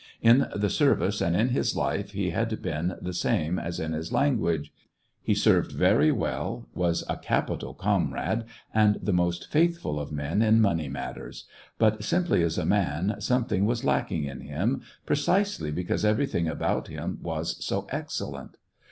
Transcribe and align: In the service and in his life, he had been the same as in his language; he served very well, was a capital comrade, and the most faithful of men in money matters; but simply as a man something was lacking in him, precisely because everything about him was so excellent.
In 0.23 0.47
the 0.55 0.71
service 0.71 1.21
and 1.21 1.35
in 1.35 1.49
his 1.49 1.75
life, 1.75 2.13
he 2.13 2.31
had 2.31 2.59
been 2.63 2.95
the 2.99 3.13
same 3.13 3.59
as 3.59 3.79
in 3.79 3.93
his 3.93 4.11
language; 4.11 4.73
he 5.21 5.35
served 5.35 5.73
very 5.73 6.11
well, 6.11 6.67
was 6.73 7.03
a 7.07 7.17
capital 7.17 7.75
comrade, 7.75 8.45
and 8.73 8.97
the 8.99 9.13
most 9.13 9.51
faithful 9.51 9.99
of 9.99 10.11
men 10.11 10.41
in 10.41 10.59
money 10.59 10.89
matters; 10.89 11.45
but 11.77 12.03
simply 12.03 12.41
as 12.41 12.57
a 12.57 12.65
man 12.65 13.17
something 13.19 13.67
was 13.67 13.83
lacking 13.85 14.23
in 14.23 14.39
him, 14.41 14.81
precisely 15.05 15.69
because 15.69 16.03
everything 16.03 16.47
about 16.47 16.87
him 16.87 17.19
was 17.21 17.63
so 17.63 17.85
excellent. 17.91 18.57